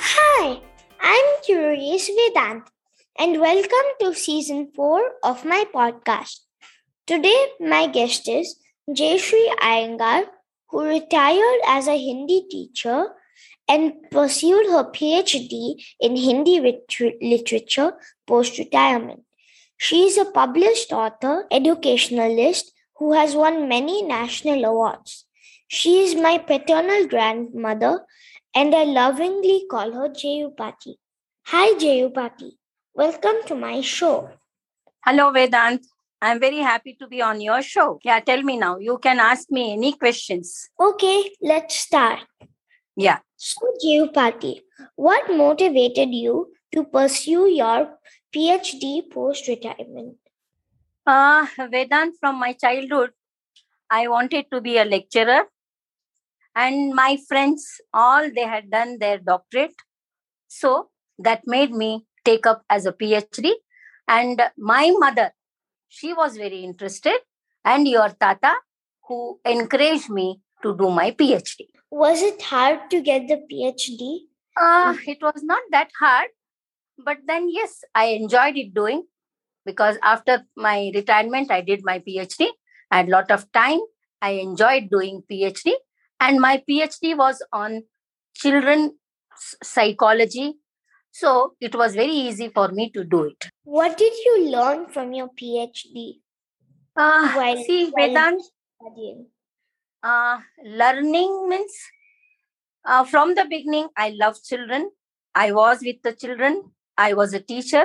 [0.00, 0.60] Hi,
[1.00, 2.64] I'm Curious Vedant,
[3.18, 6.40] and welcome to season 4 of my podcast.
[7.06, 8.56] Today, my guest is
[8.90, 10.26] Jayashree Iyengar,
[10.68, 13.08] who retired as a Hindi teacher
[13.68, 17.94] and pursued her PhD in Hindi lit- literature
[18.26, 19.22] post retirement.
[19.80, 25.24] She is a published author, educationalist who has won many national awards.
[25.68, 28.04] She is my paternal grandmother
[28.56, 30.96] and I lovingly call her Jayupati.
[31.46, 32.56] Hi, Jayupati.
[32.92, 34.30] Welcome to my show.
[35.04, 35.86] Hello, Vedant.
[36.20, 38.00] I'm very happy to be on your show.
[38.02, 38.78] Yeah, tell me now.
[38.78, 40.70] You can ask me any questions.
[40.80, 42.18] Okay, let's start.
[42.96, 43.18] Yeah.
[43.36, 44.60] So, Jayupati,
[44.96, 47.96] what motivated you to pursue your
[48.34, 50.16] PhD post retirement?
[51.06, 53.10] Uh, Vedant, from my childhood,
[53.90, 55.44] I wanted to be a lecturer.
[56.54, 59.74] And my friends, all they had done their doctorate.
[60.48, 63.52] So that made me take up as a PhD.
[64.06, 65.32] And my mother,
[65.88, 67.18] she was very interested.
[67.64, 68.54] And your tata,
[69.06, 71.66] who encouraged me to do my PhD.
[71.90, 74.26] Was it hard to get the PhD?
[74.60, 76.28] Uh, it was not that hard,
[77.04, 79.04] but then yes, I enjoyed it doing
[79.64, 82.48] because after my retirement, I did my PhD.
[82.90, 83.80] I had a lot of time.
[84.22, 85.74] I enjoyed doing PhD,
[86.20, 87.84] and my PhD was on
[88.34, 88.98] children
[89.62, 90.54] psychology.
[91.12, 93.48] So it was very easy for me to do it.
[93.64, 96.20] What did you learn from your PhD?
[96.96, 98.40] Uh, While- see, while- Vedant,
[98.80, 99.26] studying?
[100.02, 101.72] uh, learning means
[102.84, 104.90] uh, from the beginning i love children
[105.34, 106.62] i was with the children
[107.06, 107.84] i was a teacher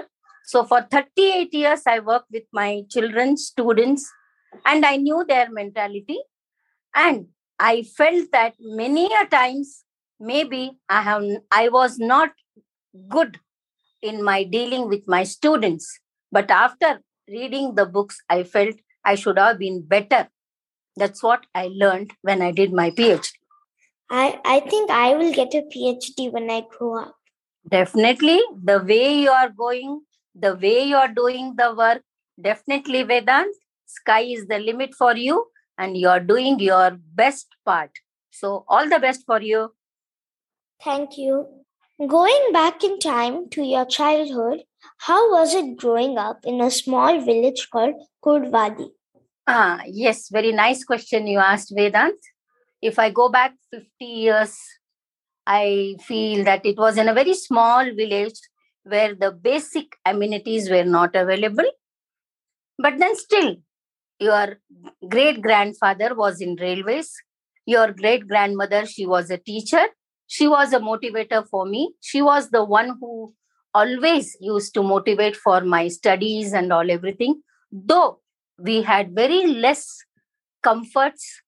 [0.51, 4.09] so for 38 years i worked with my children students
[4.65, 6.19] and i knew their mentality
[7.05, 7.27] and
[7.59, 9.83] i felt that many a times
[10.19, 12.31] maybe i have i was not
[13.15, 13.39] good
[14.01, 15.87] in my dealing with my students
[16.31, 16.99] but after
[17.37, 18.75] reading the books i felt
[19.05, 20.27] i should have been better
[20.95, 23.29] that's what I learned when I did my PhD.
[24.09, 27.15] I, I think I will get a PhD when I grow up.
[27.67, 30.01] Definitely, the way you are going,
[30.35, 32.01] the way you are doing the work,
[32.39, 33.51] definitely Vedant,
[33.85, 35.47] sky is the limit for you
[35.77, 37.91] and you are doing your best part.
[38.31, 39.73] So, all the best for you.
[40.83, 41.47] Thank you.
[42.07, 44.63] Going back in time to your childhood,
[44.97, 48.89] how was it growing up in a small village called Kurdwadi?
[49.47, 52.17] Ah, yes, very nice question you asked, Vedant.
[52.81, 54.57] If I go back 50 years,
[55.45, 58.39] I feel that it was in a very small village
[58.83, 61.69] where the basic amenities were not available.
[62.77, 63.57] But then, still,
[64.19, 64.57] your
[65.07, 67.11] great grandfather was in railways,
[67.65, 69.85] your great grandmother, she was a teacher,
[70.27, 71.93] she was a motivator for me.
[72.01, 73.33] She was the one who
[73.73, 77.41] always used to motivate for my studies and all everything.
[77.71, 78.19] Though
[78.57, 80.03] we had very less
[80.63, 81.41] comforts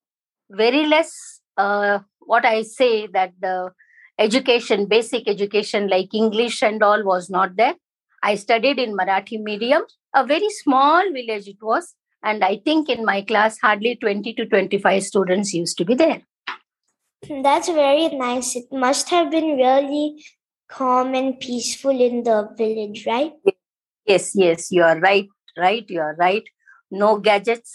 [0.49, 3.71] very less uh, what i say that the
[4.19, 7.75] education basic education like english and all was not there
[8.23, 9.83] i studied in marathi medium
[10.13, 11.93] a very small village it was
[12.23, 16.21] and i think in my class hardly 20 to 25 students used to be there
[17.45, 18.55] That's very nice.
[18.57, 20.23] It must have been really
[20.73, 23.55] calm and peaceful in the village, right?
[24.05, 25.27] yes yes you are right
[25.57, 26.43] right you are right
[26.91, 27.73] no gadgets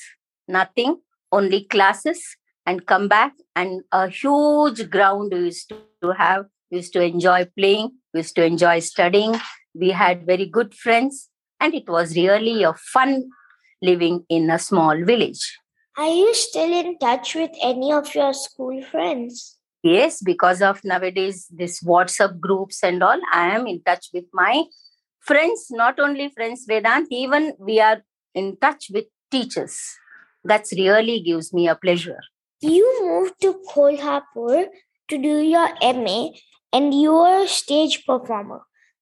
[0.48, 0.96] nothing
[1.32, 2.36] only classes
[2.70, 3.32] and come back.
[3.56, 5.72] And a huge ground we used
[6.02, 9.34] to have we used to enjoy playing we used to enjoy studying.
[9.74, 11.28] We had very good friends
[11.60, 13.30] and it was really a fun
[13.82, 15.58] living in a small village.
[15.96, 19.56] Are you still in touch with any of your school friends?
[19.82, 24.64] yes because of nowadays this whatsapp groups and all i am in touch with my
[25.20, 25.68] friends.
[25.70, 28.02] Not only friends vedant even we are
[28.34, 29.78] in touch with teachers.
[30.44, 32.20] That's really gives me a pleasure
[32.60, 34.66] You moved to Kolhapur
[35.08, 36.28] to do your MA
[36.72, 38.60] and you were a stage performer.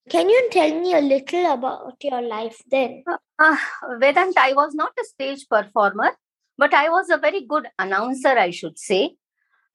[0.09, 3.05] Can you tell me a little about your life then?
[3.39, 3.57] uh,
[4.01, 6.11] vedant i was not a stage performer
[6.57, 9.17] but i was a very good announcer i should say.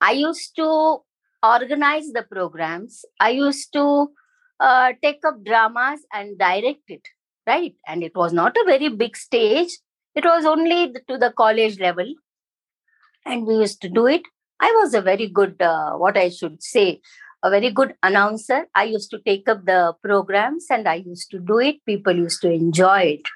[0.01, 0.97] I used to
[1.41, 3.05] organize the programs.
[3.21, 4.11] I used to
[4.59, 7.07] uh, take up dramas and direct it
[7.47, 7.75] right?
[7.87, 9.77] And it was not a very big stage.
[10.15, 12.05] It was only to the college level
[13.25, 14.21] and we used to do it
[14.59, 17.01] i was a very good uh, what i should say
[17.43, 18.67] a very good announcer.
[18.73, 21.85] I used to take up the programs and I used to do it.
[21.85, 23.27] People used to enjoy it,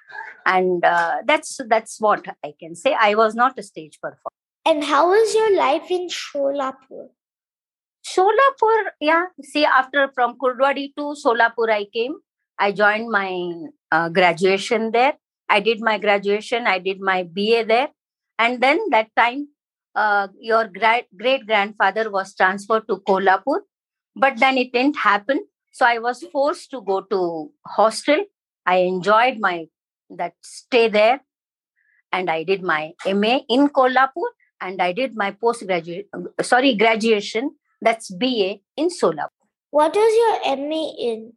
[0.45, 2.95] and uh, that's that's what I can say.
[2.99, 4.33] I was not a stage performer.
[4.65, 7.09] And how was your life in Sholapur?
[8.05, 9.25] Sholapur, yeah.
[9.43, 12.15] See, after from Kurdwadi to Solapur, I came.
[12.57, 13.51] I joined my
[13.91, 15.13] uh, graduation there.
[15.49, 16.65] I did my graduation.
[16.65, 17.89] I did my BA there,
[18.39, 19.49] and then that time,
[19.97, 23.59] uh, your great great grandfather was transferred to Kolhapur,
[24.15, 25.45] but then it didn't happen.
[25.73, 28.25] So I was forced to go to hostel.
[28.65, 29.65] I enjoyed my
[30.09, 31.21] that stay there,
[32.11, 34.29] and I did my MA in Kolhapur,
[34.61, 36.07] and I did my postgraduate
[36.41, 37.51] sorry graduation
[37.81, 39.29] that's BA in Solapur.
[39.71, 41.33] What was your MA in?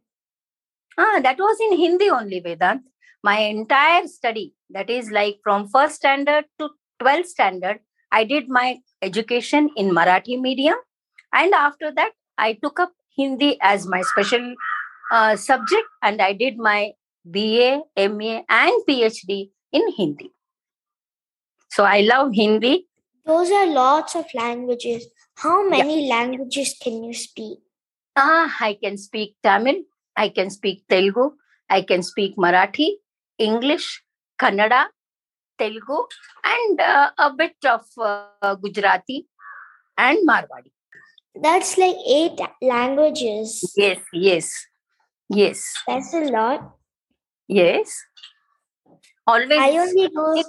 [0.97, 2.81] Ah, that was in Hindi only, Vedant.
[3.23, 6.69] My entire study, that is like from first standard to
[7.01, 7.79] 12th standard,
[8.11, 10.75] I did my education in Marathi medium.
[11.33, 14.55] And after that, I took up Hindi as my special
[15.11, 16.91] uh, subject and I did my
[17.25, 20.31] BA, MA, and PhD in Hindi.
[21.69, 22.87] So I love Hindi.
[23.25, 25.07] Those are lots of languages.
[25.35, 26.15] How many yeah.
[26.15, 27.59] languages can you speak?
[28.15, 29.83] Ah, I can speak Tamil,
[30.17, 31.31] I can speak Telugu,
[31.69, 32.89] I can speak Marathi,
[33.37, 34.03] English,
[34.39, 34.87] Kannada,
[35.61, 35.97] Telugu,
[36.55, 39.27] and uh, a bit of uh, Gujarati
[39.97, 40.71] and Marwadi.
[41.45, 43.49] That's like eight languages.
[43.77, 44.47] Yes, yes,
[45.29, 45.59] yes.
[45.87, 46.61] That's a lot.
[47.47, 47.93] Yes.
[49.27, 49.59] Always.
[49.67, 50.43] I only know.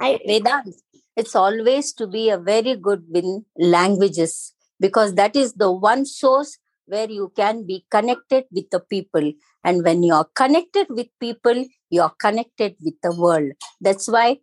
[0.00, 0.72] I, Vedant,
[1.16, 6.58] it's always to be a very good in languages because that is the one source
[6.86, 9.32] where you can be connected with the people
[9.64, 14.38] and when you are connected with people you are connected with the world that's why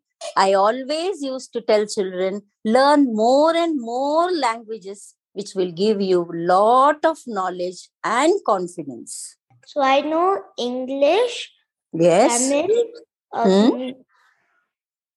[0.45, 6.19] i always used to tell children learn more and more languages which will give you
[6.53, 10.27] lot of knowledge and confidence so i know
[10.69, 11.37] english
[11.93, 12.71] yes tamil
[13.39, 13.89] um, hmm?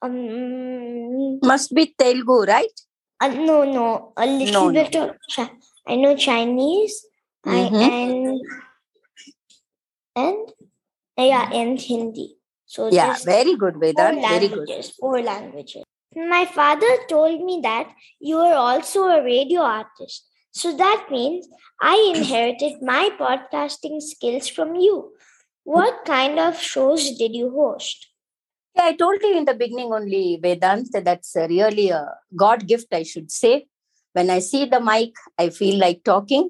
[0.02, 2.76] Um, Must be Telugu, right?
[3.20, 4.12] Uh, no, no.
[4.16, 5.10] A little no, bit no.
[5.10, 5.50] of
[5.86, 7.06] I know Chinese
[7.46, 7.74] mm-hmm.
[7.74, 8.40] I, and
[10.16, 10.52] and
[11.16, 12.36] yeah, and Hindi.
[12.72, 14.22] So yeah, very good, Vedant.
[14.26, 14.70] Very good.
[14.98, 15.82] Four languages.
[16.16, 20.26] My father told me that you are also a radio artist.
[20.52, 21.46] So that means
[21.82, 25.12] I inherited my podcasting skills from you.
[25.64, 28.08] What kind of shows did you host?
[28.74, 33.02] Yeah, I told you in the beginning only, Vedant, that's really a God gift, I
[33.02, 33.66] should say.
[34.14, 36.48] When I see the mic, I feel like talking.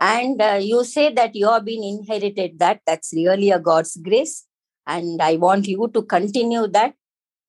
[0.00, 2.80] And uh, you say that you have been inherited that.
[2.86, 4.44] That's really a God's grace.
[4.86, 6.94] And I want you to continue that.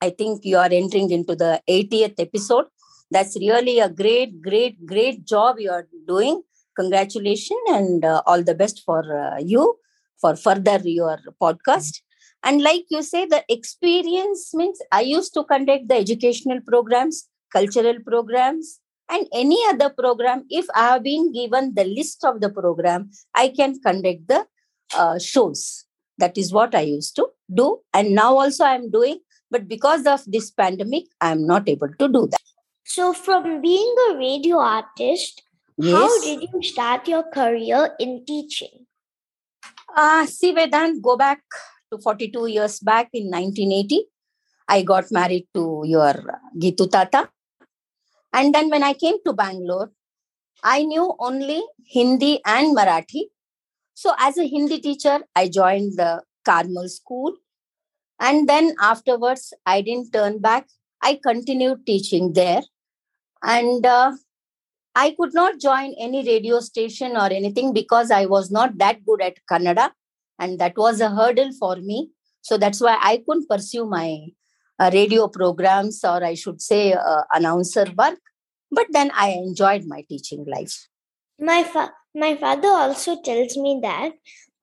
[0.02, 2.66] I think you are entering into the 80th episode.
[3.12, 6.42] That's really a great, great, great job you are doing.
[6.76, 9.76] Congratulations and uh, all the best for uh, you
[10.20, 12.00] for further your podcast
[12.46, 17.98] and like you say, the experience means I used to conduct the educational programs, cultural
[18.06, 18.80] programs,
[19.10, 20.46] and any other program.
[20.50, 24.46] If I have been given the list of the program, I can conduct the
[24.96, 25.86] uh, shows.
[26.18, 27.80] That is what I used to do.
[27.94, 29.20] And now also I'm doing.
[29.52, 32.42] But because of this pandemic, I'm not able to do that.
[32.84, 35.42] So, from being a radio artist,
[35.78, 35.94] yes.
[35.94, 38.86] how did you start your career in teaching?
[39.96, 41.42] Uh, see, Vedant, go back
[41.92, 44.06] to 42 years back in 1980.
[44.68, 46.14] I got married to your
[46.58, 47.30] Gitu Tata.
[48.34, 49.92] And then when I came to Bangalore,
[50.64, 53.30] I knew only Hindi and Marathi.
[53.96, 57.34] So as a Hindi teacher, I joined the Carmel school.
[58.20, 60.68] And then afterwards, I didn't turn back.
[61.02, 62.62] I continued teaching there.
[63.42, 64.12] And uh,
[64.94, 69.22] I could not join any radio station or anything because I was not that good
[69.22, 69.92] at Kannada
[70.40, 72.10] and that was a hurdle for me
[72.42, 74.20] so that's why i couldn't pursue my
[74.80, 78.20] uh, radio programs or i should say uh, announcer work
[78.72, 80.88] but then i enjoyed my teaching life
[81.40, 84.14] my fa- my father also tells me that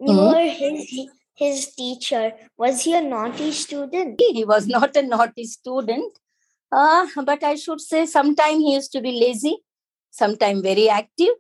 [0.01, 0.33] you mm-hmm.
[0.33, 4.21] were his his teacher was he a naughty student?
[4.21, 6.19] He was not a naughty student.
[6.71, 9.59] Uh, but i should say sometime he used to be lazy
[10.11, 11.35] sometime very active.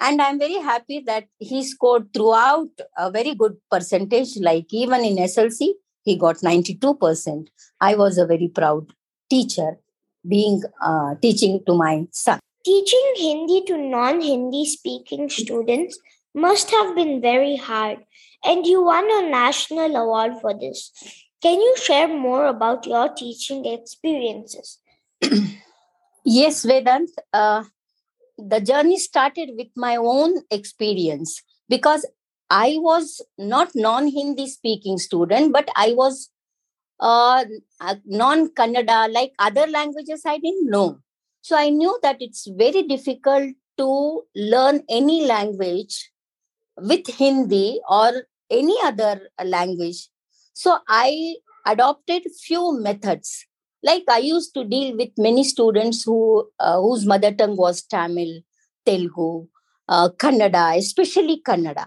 [0.00, 4.36] And i'm very happy that he scored throughout a very good percentage.
[4.38, 5.68] Like even in slc
[6.04, 7.48] he got 92%
[7.80, 8.92] i was a very proud
[9.28, 9.78] teacher
[10.26, 15.98] being uh, teaching to my son teaching hindi to non-hindi speaking students
[16.46, 17.98] must have been very hard
[18.44, 20.92] and you won a national award for this.
[21.42, 24.78] Can you share more about your teaching experiences?
[26.24, 27.08] Yes vedant.
[27.32, 27.64] Uh,
[28.36, 32.04] the journey started with my own experience because
[32.50, 36.28] I was not non-Hindi speaking student, but I was
[37.00, 37.44] uh,
[38.04, 40.98] non-Kannada, like other languages I didn't know.
[41.48, 46.10] So I knew that it's very difficult to learn any language
[46.76, 50.10] with Hindi or any other language.
[50.52, 53.46] So I adopted few methods.
[53.82, 58.42] Like I used to deal with many students who uh, whose mother tongue was Tamil,
[58.84, 59.46] Telugu,
[59.88, 61.86] uh, Kannada, especially Kannada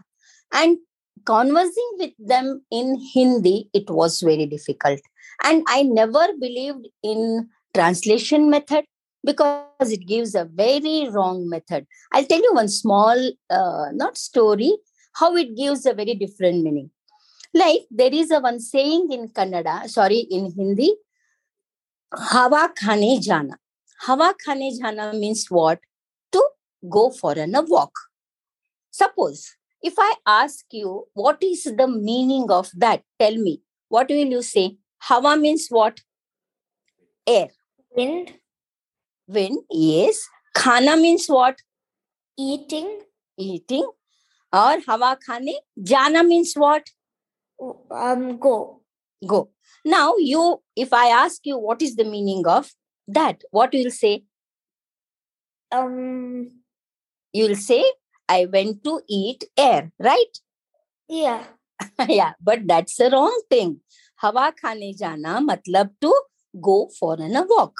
[0.52, 0.80] and
[1.24, 5.00] conversing with them in hindi it was very difficult
[5.44, 8.86] and i never believed in translation method
[9.24, 13.18] because it gives a very wrong method i'll tell you one small
[13.50, 14.72] uh, not story
[15.14, 16.90] how it gives a very different meaning
[17.54, 20.90] like there is a one saying in kannada sorry in hindi
[22.34, 23.58] hawa khane jana
[24.08, 25.80] hawa khane jana means what
[26.36, 26.44] to
[26.98, 28.06] go for a walk
[29.02, 29.42] suppose
[29.82, 33.04] if I ask you, what is the meaning of that?
[33.20, 33.62] Tell me.
[33.90, 34.78] What will you say?
[35.00, 36.02] Hawa means what?
[37.26, 37.50] Air.
[37.96, 38.34] Wind.
[39.32, 40.28] Wind, yes.
[40.56, 41.60] Khana means what?
[42.38, 43.02] Eating.
[43.38, 43.90] Eating.
[44.54, 45.54] Or hawa khane.
[45.82, 46.90] Jana means what?
[47.90, 48.82] Um, go.
[49.26, 49.50] Go.
[49.86, 52.72] Now, you, if I ask you what is the meaning of
[53.08, 54.24] that, what you will say?
[55.72, 56.52] Um,
[57.32, 57.84] you will say
[58.28, 60.38] I went to eat air, right?
[61.08, 61.44] Yeah.
[62.08, 63.80] yeah, but that's the wrong thing.
[64.18, 66.14] Hawa khane jana matlab to
[66.62, 67.74] go for an a walk.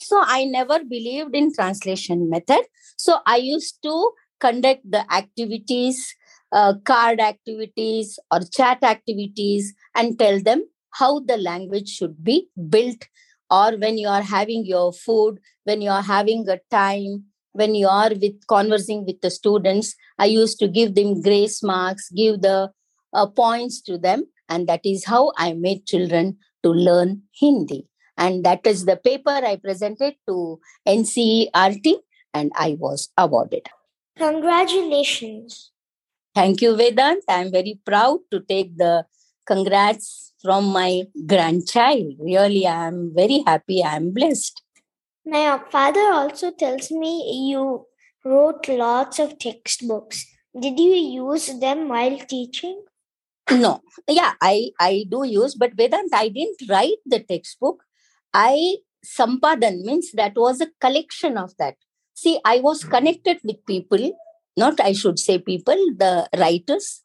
[0.00, 2.64] So I never believed in translation method.
[2.96, 6.14] So I used to conduct the activities,
[6.52, 13.06] uh, card activities or chat activities and tell them how the language should be built
[13.50, 17.88] or when you are having your food, when you are having a time, when you
[17.88, 22.70] are with conversing with the students i used to give them grace marks give the
[23.12, 27.86] uh, points to them and that is how i made children to learn hindi
[28.20, 30.36] and that is the paper i presented to
[30.94, 31.96] ncert
[32.40, 33.68] and i was awarded
[34.24, 35.58] congratulations
[36.40, 38.94] thank you vedant i am very proud to take the
[39.52, 40.08] congrats
[40.42, 40.90] from my
[41.32, 44.62] grandchild really i am very happy i am blessed
[45.24, 47.12] my father also tells me
[47.50, 47.86] you
[48.24, 50.26] wrote lots of textbooks.
[50.58, 52.82] Did you use them while teaching?
[53.50, 53.80] No.
[54.08, 57.84] Yeah, I, I do use, but Vedant, I didn't write the textbook.
[58.32, 61.76] I Sampadan means that was a collection of that.
[62.14, 64.12] See, I was connected with people,
[64.56, 67.02] not I should say people, the writers.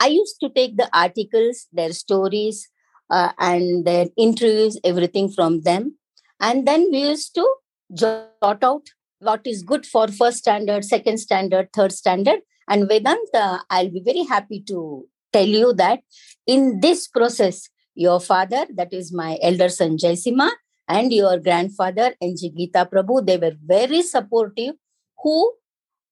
[0.00, 2.68] I used to take the articles, their stories,
[3.10, 5.96] uh, and their interviews, everything from them
[6.40, 7.46] and then we used to
[7.94, 8.86] jot out
[9.20, 14.24] what is good for first standard second standard third standard and vedanta i'll be very
[14.24, 16.00] happy to tell you that
[16.46, 20.50] in this process your father that is my elder son jaisima
[20.88, 24.74] and your grandfather NG Geeta Prabhu, they were very supportive,
[25.22, 25.52] who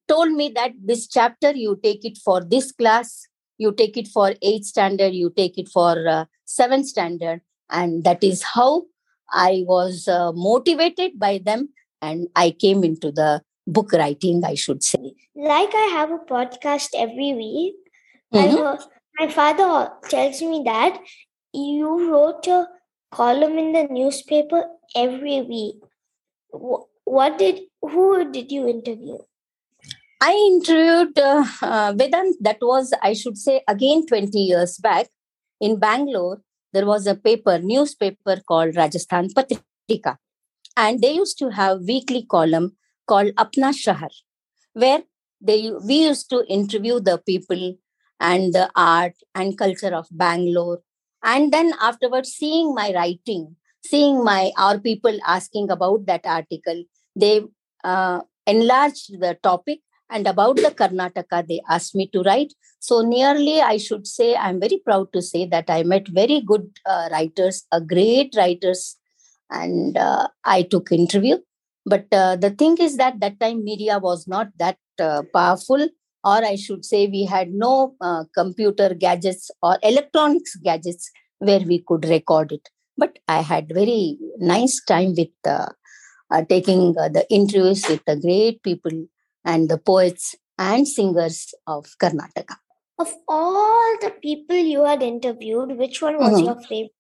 [0.09, 3.27] told me that this chapter you take it for this class,
[3.59, 7.41] you take it for eighth standard, you take it for uh, seventh standard.
[7.71, 8.85] And that is how
[9.33, 11.71] I was uh, motivated by them
[12.03, 15.15] and I came into the book writing, I should say.
[15.35, 17.75] Like I have a podcast every week,
[18.33, 18.85] mm-hmm.
[19.19, 21.01] my father tells me that
[21.55, 22.69] you wrote a
[23.11, 25.77] column in the newspaper every week.
[27.05, 29.19] What did, who did you interview?
[30.21, 35.09] I interviewed uh, uh, Vedant, that was, I should say, again 20 years back
[35.61, 36.41] in Bangalore
[36.75, 40.17] there was a paper, newspaper called Rajasthan Patrika.
[40.77, 42.73] And they used to have weekly column
[43.07, 44.11] called Apna Shahar,
[44.73, 45.05] where
[45.41, 47.77] they we used to interview the people
[48.19, 50.81] and the art and culture of Bangalore.
[51.25, 56.85] And then afterwards, seeing my writing, seeing my our people asking about that article,
[57.17, 57.43] they
[57.83, 62.53] uh, enlarged the topic and about the Karnataka, they asked me to write.
[62.79, 66.71] So, nearly, I should say, I'm very proud to say that I met very good
[66.87, 68.97] uh, writers, a great writers,
[69.51, 71.39] and uh, I took interview.
[71.87, 75.89] But uh, the thing is that that time media was not that uh, powerful,
[76.25, 81.81] or I should say, we had no uh, computer gadgets or electronics gadgets where we
[81.87, 82.69] could record it.
[82.97, 85.67] But I had very nice time with uh,
[86.49, 89.07] taking the interviews with the great people
[89.45, 92.57] and the poets and singers of Karnataka.
[92.99, 96.45] Of all the people you had interviewed, which one was mm-hmm.
[96.47, 96.93] your favorite?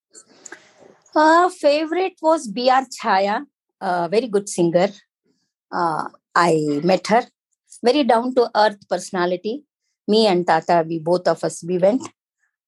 [1.14, 2.84] Uh, favorite was B.R.
[3.00, 3.44] Chaya,
[3.80, 4.88] a very good singer.
[5.70, 7.22] Uh, I met her
[7.84, 9.62] very down to earth personality.
[10.08, 12.02] Me and Tata, we both of us, we went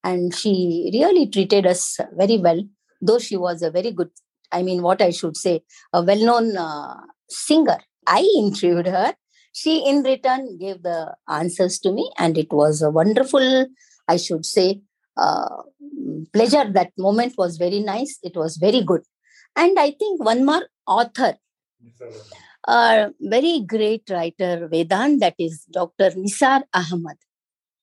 [0.05, 2.63] and she really treated us very well,
[3.01, 4.11] though she was a very good,
[4.53, 6.97] I mean, what I should say, a well known uh,
[7.29, 7.79] singer.
[8.07, 9.15] I interviewed her.
[9.53, 13.67] She, in return, gave the answers to me, and it was a wonderful,
[14.07, 14.83] I should say,
[15.17, 15.63] uh,
[16.33, 16.71] pleasure.
[16.71, 18.19] That moment was very nice.
[18.23, 19.03] It was very good.
[19.57, 21.37] And I think one more author
[22.67, 26.11] a very great writer Vedant, that is Dr.
[26.11, 27.17] Nisar Ahmad.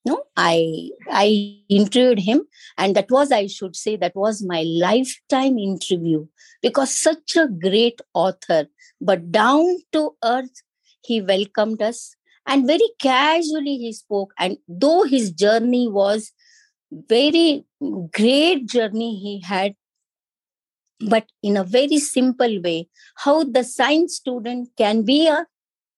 [0.05, 2.41] No, I I interviewed him,
[2.77, 6.25] and that was I should say that was my lifetime interview
[6.61, 8.67] because such a great author,
[8.99, 10.61] but down to earth,
[11.05, 14.33] he welcomed us and very casually he spoke.
[14.37, 16.31] And though his journey was
[16.91, 17.65] very
[18.11, 19.75] great journey he had
[20.99, 25.45] but in a very simple way how the science student can be a,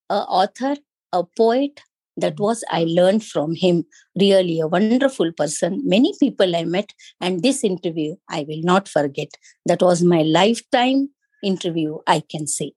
[0.10, 0.76] a author
[1.14, 1.82] a poet
[2.18, 3.84] that was i learned from him.
[4.20, 5.82] Really a wonderful person.
[5.84, 9.30] Many people i met and this interview i will not forget.
[9.66, 11.10] That was my lifetime
[11.44, 12.72] interview i can say.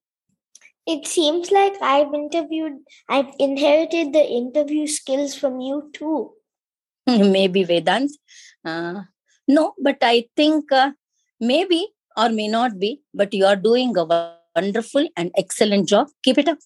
[0.87, 6.32] It seems like i've interviewed i've inherited the interview skills from you too.
[7.06, 8.10] Maybe vedant.
[8.64, 9.02] Uh,
[9.46, 10.90] no but i think uh,
[11.40, 14.04] maybe or may not be, but you are doing a
[14.56, 16.08] wonderful and excellent job.
[16.25, 16.58] Keep it up.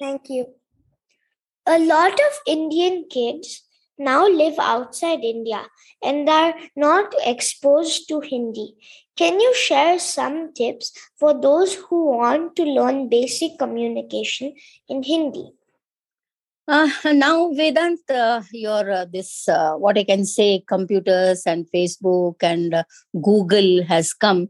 [0.00, 0.46] Thank you.
[1.66, 3.62] A lot of Indian kids
[3.98, 5.66] now live outside India
[6.02, 8.74] and are not exposed to Hindi.
[9.16, 14.54] Can you share some tips for those who want to learn basic communication
[14.88, 15.52] in Hindi?
[16.68, 22.36] Uh, now, Vedant, uh, your uh, this uh, what I can say, computers and Facebook
[22.42, 22.82] and uh,
[23.22, 24.48] Google has come.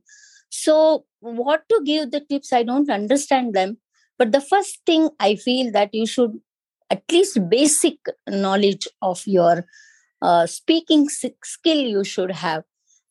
[0.48, 2.52] So, what to give the tips?
[2.52, 3.78] I don't understand them.
[4.18, 6.40] But the first thing I feel that you should
[6.90, 9.66] at least basic knowledge of your
[10.22, 12.64] uh, speaking skill you should have,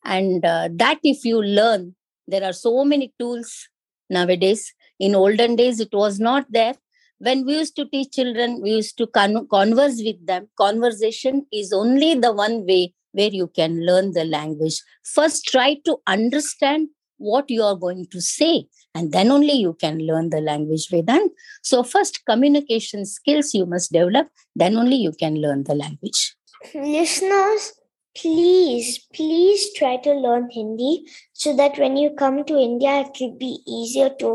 [0.04, 1.94] and that if you learn,
[2.26, 3.68] there are so many tools
[4.10, 4.72] nowadays.
[4.98, 6.74] In olden days, it was not there
[7.18, 10.48] when we used to teach children we used to con- converse with them.
[10.56, 14.82] Conversation is only the one way where you can learn the language.
[15.04, 19.98] First try to understand what you are going to say and then only you can
[20.06, 21.30] learn the language vedant
[21.62, 26.36] so first communication skills you must develop then only you can learn the language.
[26.74, 27.72] Listeners
[28.20, 33.36] please please try to learn hindi so that when you come to india it will
[33.42, 34.30] be easier to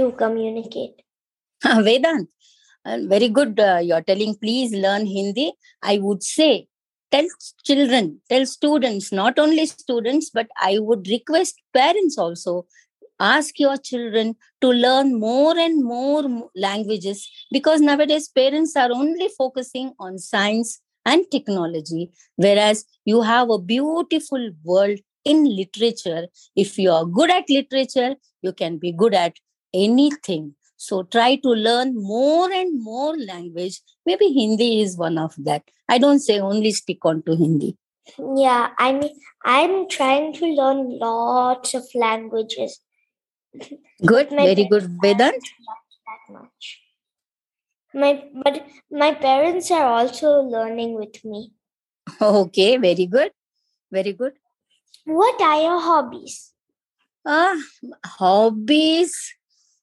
[0.00, 1.01] to communicate
[1.86, 2.28] Vedant,
[2.84, 3.58] uh, very good.
[3.58, 5.52] Uh, you're telling, please learn Hindi.
[5.82, 6.66] I would say,
[7.10, 7.26] tell
[7.64, 12.66] children, tell students, not only students, but I would request parents also.
[13.20, 19.92] Ask your children to learn more and more languages because nowadays parents are only focusing
[20.00, 26.26] on science and technology, whereas you have a beautiful world in literature.
[26.56, 29.36] If you are good at literature, you can be good at
[29.72, 33.80] anything so try to learn more and more language.
[34.04, 35.62] Maybe Hindi is one of that.
[35.88, 37.76] I don't say only stick on to Hindi.
[38.36, 39.14] Yeah, I mean,
[39.44, 42.80] I'm trying to learn lots of languages.
[44.04, 45.46] Good, very good, Vedant.
[46.08, 46.80] That much.
[47.94, 51.52] My but my parents are also learning with me.
[52.20, 53.30] Okay, very good,
[53.92, 54.32] very good.
[55.04, 56.54] What are your hobbies?
[57.24, 57.56] Ah, uh,
[58.18, 59.14] hobbies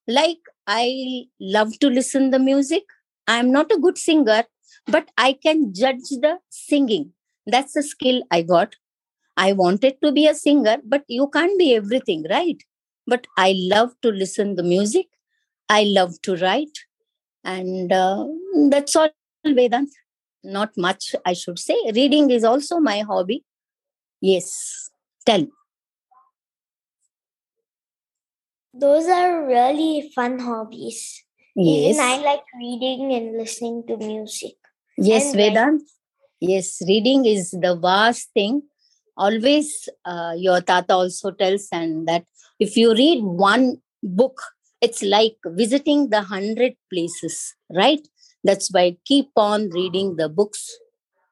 [0.08, 2.84] like I love to listen the music.
[3.28, 4.44] I'm not a good singer,
[4.88, 7.14] but I can judge the singing.
[7.48, 8.76] That's the skill I got.
[9.38, 12.62] I wanted to be a singer, but you can't be everything, right?
[13.08, 15.08] But I love to listen the music.
[15.70, 16.78] I love to write,
[17.44, 18.28] and uh,
[18.70, 19.10] that's all,
[19.46, 19.90] Vedant.
[20.44, 21.78] Not much, I should say.
[21.96, 23.46] Reading is also my hobby.
[24.22, 24.90] Yes,
[25.26, 25.48] tell.
[28.80, 31.24] Those are really fun hobbies.
[31.56, 31.96] Yes.
[31.96, 34.56] Even I like reading and listening to music.
[34.98, 35.82] Yes, Vedant.
[36.40, 38.62] Yes, reading is the vast thing.
[39.18, 42.24] Always, uh, your Tata also tells, and that
[42.60, 44.42] if you read one book,
[44.80, 48.08] it's like visiting the hundred places, right?
[48.46, 50.70] That's why keep on reading the books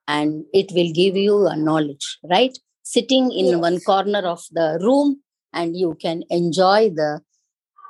[0.07, 2.57] and it will give you a knowledge, right?
[2.83, 3.57] Sitting in yes.
[3.57, 5.21] one corner of the room
[5.53, 7.21] and you can enjoy the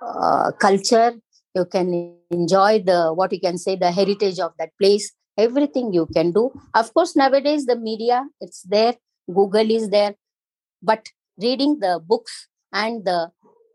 [0.01, 1.13] uh, culture
[1.55, 1.87] you can
[2.31, 6.51] enjoy the what you can say the heritage of that place everything you can do
[6.73, 8.95] of course nowadays the media it's there
[9.33, 10.15] google is there
[10.81, 11.05] but
[11.41, 13.29] reading the books and the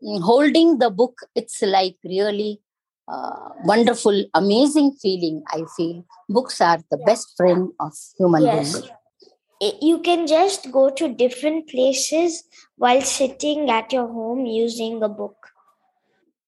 [0.04, 2.61] mm, holding the book it's like really
[3.08, 5.42] uh, wonderful, amazing feeling.
[5.48, 8.80] I feel books are the best friend of human Yes.
[8.80, 9.78] being.
[9.80, 12.44] You can just go to different places
[12.76, 15.52] while sitting at your home using a book.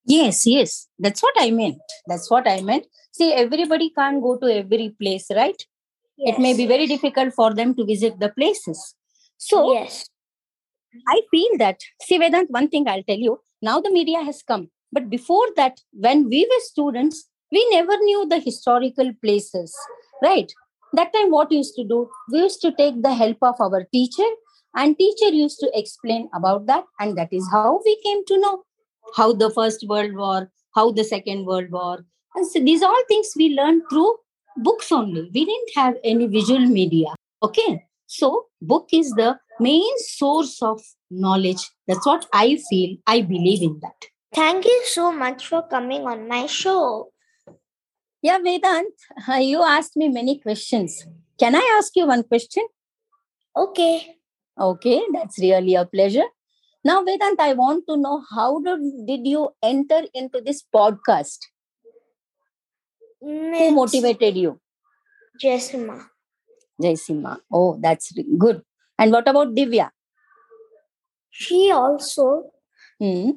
[0.07, 1.81] Yes, yes, that's what I meant.
[2.07, 2.87] That's what I meant.
[3.13, 5.61] See, everybody can't go to every place, right?
[6.19, 8.95] It may be very difficult for them to visit the places.
[9.37, 10.05] So yes.
[11.09, 14.71] I feel that, see, Vedant, one thing I'll tell you now the media has come.
[14.93, 19.75] But before that, when we were students, we never knew the historical places,
[20.23, 20.53] right?
[20.93, 22.09] That time, what we used to do?
[22.31, 24.29] We used to take the help of our teacher,
[24.77, 26.85] and teacher used to explain about that.
[27.01, 28.63] And that is how we came to know
[29.17, 32.05] how the First World War, how the Second World War.
[32.35, 34.15] And so these all things we learned through
[34.57, 35.31] books only.
[35.35, 37.15] We didn't have any visual media.
[37.43, 37.85] Okay.
[38.07, 41.71] So, book is the main source of knowledge.
[41.89, 42.97] That's what I feel.
[43.07, 44.09] I believe in that.
[44.35, 47.11] Thank you so much for coming on my show.
[48.23, 48.93] Yeah, Vedant,
[49.29, 51.07] uh, you asked me many questions.
[51.39, 52.67] Can I ask you one question?
[53.57, 54.17] Okay.
[54.59, 56.27] Okay, that's really a pleasure.
[56.85, 61.39] Now, Vedant, I want to know how did, you enter into this podcast?
[63.21, 64.61] Who motivated you?
[65.43, 66.05] Jessima.
[66.81, 67.39] Jaisima.
[67.51, 68.63] Oh, that's good.
[68.99, 69.91] And what about Divya?
[71.31, 72.51] She also.
[73.01, 73.31] Hmm.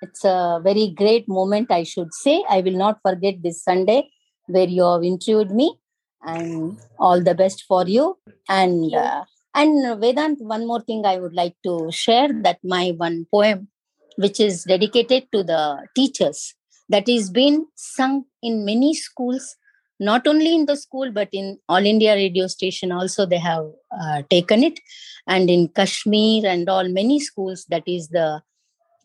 [0.00, 2.44] It's a very great moment, I should say.
[2.48, 4.08] I will not forget this Sunday
[4.46, 5.78] where you have interviewed me,
[6.22, 8.16] and all the best for you.
[8.48, 13.26] And uh, and Vedant, one more thing I would like to share that my one
[13.32, 13.68] poem,
[14.16, 16.54] which is dedicated to the teachers,
[16.88, 19.56] that is been sung in many schools,
[20.00, 23.66] not only in the school but in All India radio station also they have
[24.00, 24.78] uh, taken it,
[25.26, 28.40] and in Kashmir and all many schools that is the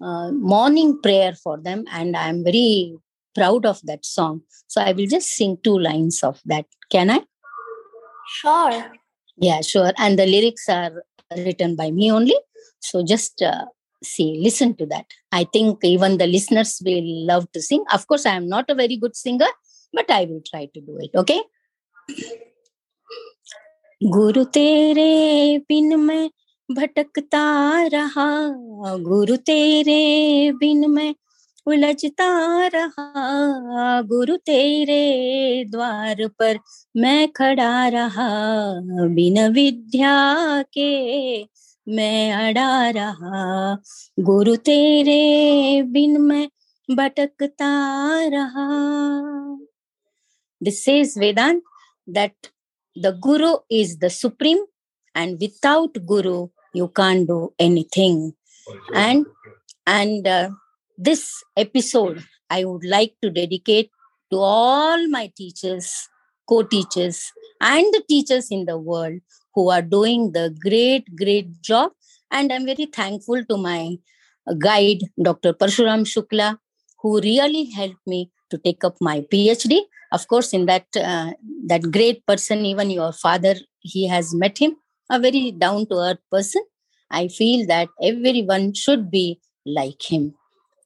[0.01, 2.95] uh, morning prayer for them, and I am very
[3.36, 4.41] proud of that song.
[4.67, 6.65] So I will just sing two lines of that.
[6.89, 7.21] Can I?
[8.27, 8.91] Sure.
[9.37, 9.92] Yeah, sure.
[9.99, 11.05] And the lyrics are
[11.37, 12.35] written by me only.
[12.81, 13.66] So just uh,
[14.03, 15.07] see, listen to that.
[15.33, 17.85] I think even the listeners will love to sing.
[17.92, 19.47] Of course, I am not a very good singer,
[19.92, 21.11] but I will try to do it.
[21.14, 21.40] Okay.
[24.05, 26.31] गुरु तेरे बिन मैं
[26.71, 27.42] भटकता
[27.87, 28.27] रहा
[28.99, 31.14] गुरु तेरे बिन मैं
[31.67, 32.28] उलझता
[32.67, 36.60] रहा। गुरु तेरे द्वार पर
[36.97, 38.30] मैं खड़ा रहा।
[39.08, 40.15] बिन विद्या
[40.63, 41.43] के
[41.88, 43.78] मैं अड़ा रहा।
[44.19, 46.47] गुरु तेरे बिन मैं
[46.89, 47.71] भटकता
[48.28, 48.67] रहा।
[50.63, 51.63] This is Vedant
[52.10, 52.47] that
[52.97, 54.65] the guru is the supreme
[55.17, 57.54] end without guru you can't do
[57.97, 58.32] anything
[58.95, 59.26] and
[59.88, 60.28] and
[60.97, 63.89] this episode i would like to dedicate
[64.32, 66.10] to all my teachers
[66.49, 69.19] co-teachers and the teachers in the world
[69.56, 71.91] who are doing the great great job.
[72.32, 73.97] And i'm very thankful to my
[74.58, 76.58] guide dr parshuram shukla
[77.01, 79.79] who really helped me to take up my phd
[80.12, 81.32] of course in that uh,
[81.67, 84.75] that great person even your father he has met him
[85.10, 86.63] a very down to earth person.
[87.12, 90.34] I feel that everyone should be like him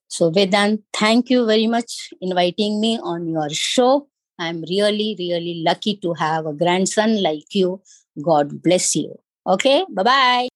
[0.07, 4.07] so vedant thank you very much inviting me on your show.
[4.39, 7.81] I'm really really lucky to have a grandson like you.
[8.21, 9.19] God bless you.
[9.45, 10.47] Okay bye bye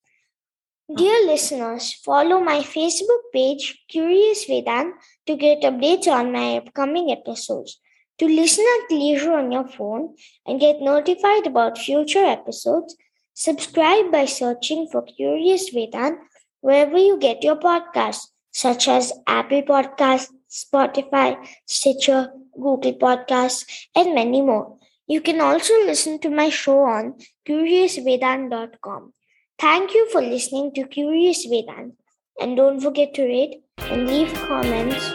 [0.94, 4.92] Dear listeners, follow my Facebook page, Curious Vedant,
[5.26, 7.80] to get updates on my upcoming episodes.
[8.18, 10.14] To listen at leisure on your phone
[10.46, 12.94] and get notified about future episodes,
[13.32, 16.18] subscribe by searching for Curious Vedant
[16.60, 21.36] wherever you get your podcasts, such as Apple Podcasts, Spotify,
[21.66, 23.64] Stitcher, Google Podcasts,
[23.96, 24.78] and many more.
[25.06, 27.14] You can also listen to my show on
[27.48, 29.12] CuriousVedant.com.
[29.58, 31.92] Thank you for listening to Curious Vedant.
[32.40, 35.12] And don't forget to rate and leave comments